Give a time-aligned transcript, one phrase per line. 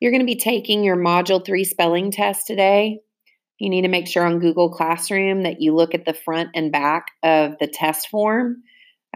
[0.00, 3.00] You're going to be taking your Module 3 spelling test today.
[3.58, 6.70] You need to make sure on Google Classroom that you look at the front and
[6.70, 8.62] back of the test form.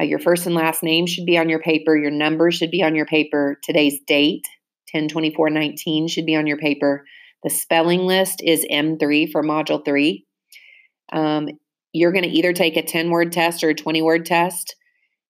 [0.00, 1.96] Uh, your first and last name should be on your paper.
[1.96, 3.58] Your number should be on your paper.
[3.62, 4.46] Today's date,
[4.88, 7.04] 10 24 19, should be on your paper.
[7.44, 10.24] The spelling list is M3 for Module 3.
[11.12, 11.48] Um,
[11.92, 14.74] you're going to either take a 10 word test or a 20 word test.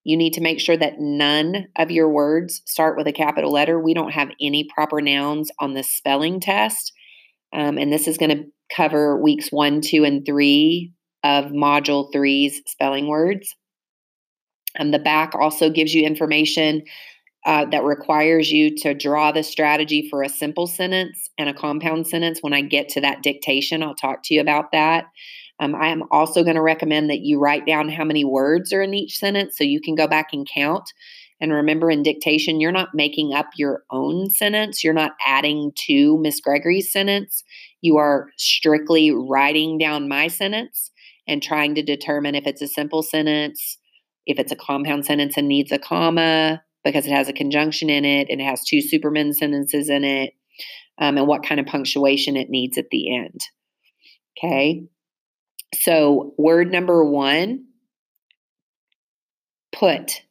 [0.03, 3.79] You need to make sure that none of your words start with a capital letter.
[3.79, 6.91] We don't have any proper nouns on the spelling test.
[7.53, 10.91] Um, and this is going to cover weeks one, two, and three
[11.23, 13.55] of Module three's spelling words.
[14.75, 16.83] And um, the back also gives you information
[17.45, 22.07] uh, that requires you to draw the strategy for a simple sentence and a compound
[22.07, 22.39] sentence.
[22.41, 25.05] When I get to that dictation, I'll talk to you about that.
[25.63, 28.81] Um, I am also going to recommend that you write down how many words are
[28.81, 30.83] in each sentence so you can go back and count.
[31.39, 34.83] And remember, in dictation, you're not making up your own sentence.
[34.83, 37.43] You're not adding to Miss Gregory's sentence.
[37.81, 40.91] You are strictly writing down my sentence
[41.27, 43.77] and trying to determine if it's a simple sentence,
[44.25, 48.03] if it's a compound sentence and needs a comma because it has a conjunction in
[48.03, 50.33] it and it has two superman sentences in it,
[50.97, 53.39] um, and what kind of punctuation it needs at the end.
[54.37, 54.83] Okay.
[55.73, 57.65] So, word number one
[59.71, 60.21] put.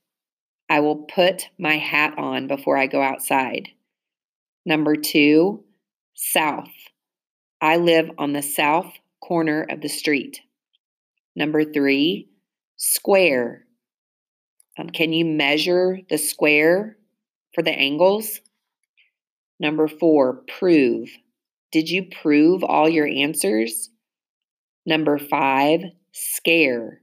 [0.70, 3.68] I will put my hat on before I go outside.
[4.64, 5.64] Number two,
[6.14, 6.70] south.
[7.60, 10.40] I live on the south corner of the street.
[11.34, 12.28] Number three,
[12.76, 13.66] square.
[14.78, 16.96] Um, can you measure the square
[17.54, 18.40] for the angles?
[19.60, 21.10] Number four, prove.
[21.70, 23.90] Did you prove all your answers?
[24.84, 25.80] Number five,
[26.12, 27.00] scare.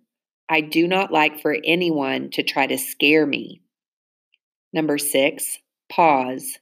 [0.50, 3.62] I do not like for anyone to try to scare me.
[4.74, 6.58] Number six, pause.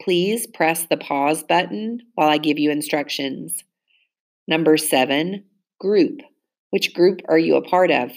[0.00, 3.64] Please press the pause button while I give you instructions.
[4.46, 5.44] Number seven,
[5.80, 6.20] group.
[6.70, 8.12] Which group are you a part of?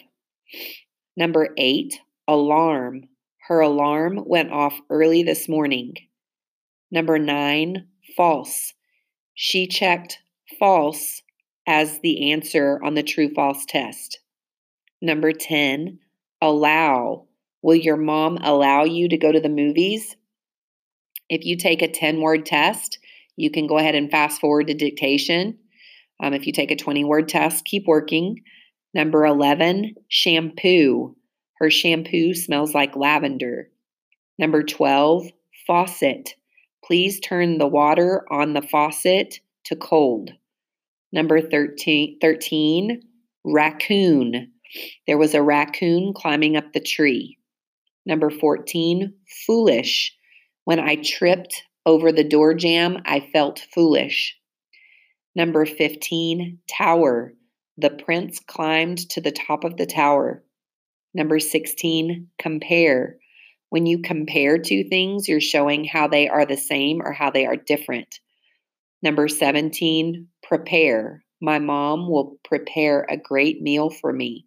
[1.18, 3.06] Number eight, alarm.
[3.48, 5.96] Her alarm went off early this morning.
[6.92, 8.74] Number nine, false.
[9.34, 10.20] She checked
[10.60, 11.24] false
[11.68, 14.20] as the answer on the true false test.
[15.02, 16.00] Number 10,
[16.42, 17.28] allow.
[17.62, 20.16] Will your mom allow you to go to the movies?
[21.30, 23.00] If you take a 10 word test,
[23.36, 25.58] you can go ahead and fast forward to dictation.
[26.22, 28.44] Um, if you take a 20 word test, keep working.
[28.94, 31.16] Number 11, shampoo.
[31.60, 33.70] Her shampoo smells like lavender.
[34.38, 35.28] Number 12,
[35.66, 36.36] faucet.
[36.84, 40.32] Please turn the water on the faucet to cold.
[41.12, 43.02] Number 13, 13
[43.44, 44.52] raccoon.
[45.08, 47.38] There was a raccoon climbing up the tree.
[48.06, 49.14] Number 14,
[49.46, 50.16] foolish.
[50.64, 54.38] When I tripped over the door jamb, I felt foolish.
[55.36, 57.34] Number 15, tower.
[57.78, 60.44] The prince climbed to the top of the tower.
[61.14, 63.18] Number 16, compare.
[63.70, 67.46] When you compare two things, you're showing how they are the same or how they
[67.46, 68.20] are different.
[69.04, 71.24] Number 17, prepare.
[71.42, 74.46] My mom will prepare a great meal for me.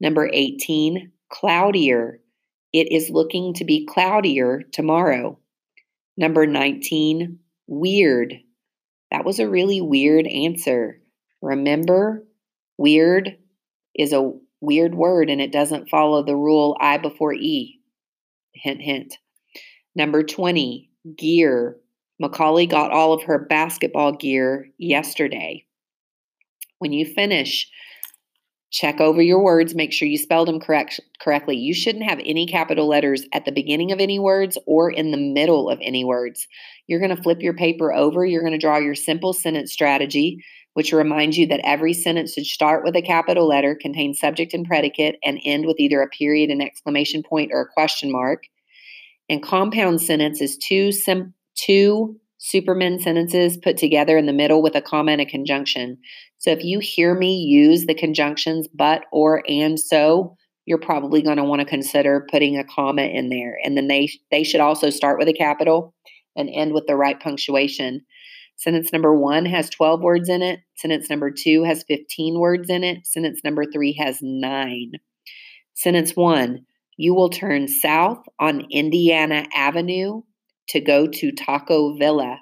[0.00, 2.20] Number 18, cloudier.
[2.72, 5.38] It is looking to be cloudier tomorrow.
[6.16, 8.34] Number 19, weird.
[9.10, 11.00] That was a really weird answer.
[11.42, 12.26] Remember,
[12.76, 13.36] weird
[13.94, 17.80] is a weird word and it doesn't follow the rule I before E.
[18.52, 19.18] Hint, hint.
[19.94, 21.76] Number 20, gear.
[22.18, 25.64] Macaulay got all of her basketball gear yesterday.
[26.78, 27.70] When you finish,
[28.70, 31.56] check over your words, make sure you spelled them correct, correctly.
[31.56, 35.16] You shouldn't have any capital letters at the beginning of any words or in the
[35.16, 36.46] middle of any words.
[36.86, 40.44] You're going to flip your paper over, you're going to draw your simple sentence strategy,
[40.74, 44.66] which reminds you that every sentence should start with a capital letter, contain subject and
[44.66, 48.44] predicate, and end with either a period, an exclamation point, or a question mark.
[49.30, 54.76] And compound sentence is two sim- two Superman sentences put together in the middle with
[54.76, 55.98] a comma and a conjunction.
[56.38, 60.36] So if you hear me use the conjunctions but, or, and, so,
[60.68, 63.58] you're probably going to want to consider putting a comma in there.
[63.64, 65.94] And then they they should also start with a capital
[66.36, 68.02] and end with the right punctuation.
[68.56, 70.60] Sentence number one has 12 words in it.
[70.76, 73.06] Sentence number two has 15 words in it.
[73.06, 74.92] Sentence number three has nine.
[75.72, 76.66] Sentence one,
[76.98, 80.20] you will turn south on Indiana Avenue
[80.68, 82.38] to go to Taco Villa.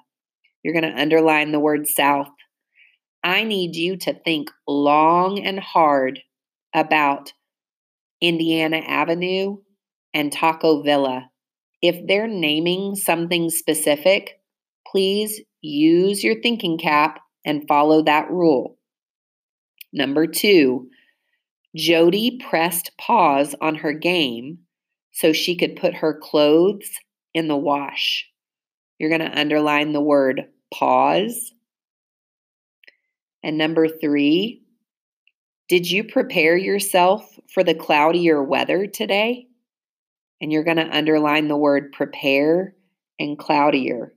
[0.62, 2.28] You're going to underline the word south.
[3.22, 6.20] I need you to think long and hard
[6.74, 7.32] about
[8.20, 9.58] Indiana Avenue
[10.14, 11.30] and Taco Villa.
[11.82, 14.40] If they're naming something specific,
[14.90, 18.78] Please use your thinking cap and follow that rule.
[19.92, 20.88] Number two,
[21.74, 24.58] Jody pressed pause on her game
[25.12, 26.90] so she could put her clothes
[27.36, 28.26] in the wash.
[28.98, 31.52] You're going to underline the word pause.
[33.42, 34.62] And number three,
[35.68, 39.48] did you prepare yourself for the cloudier weather today?
[40.40, 42.74] And you're going to underline the word prepare
[43.18, 44.14] and cloudier.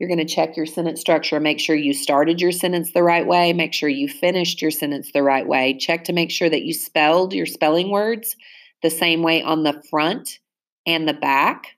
[0.00, 3.26] You're going to check your sentence structure, make sure you started your sentence the right
[3.26, 5.76] way, make sure you finished your sentence the right way.
[5.78, 8.34] Check to make sure that you spelled your spelling words
[8.82, 10.40] the same way on the front
[10.86, 11.77] and the back.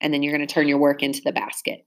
[0.00, 1.84] And then you're going to turn your work into the basket.